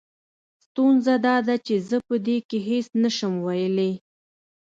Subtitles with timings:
[0.63, 3.91] ستونزه دا ده چې زه په دې کې هېڅ نه شم ويلې.